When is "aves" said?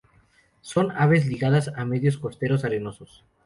0.93-1.27